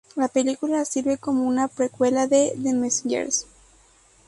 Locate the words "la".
0.15-0.27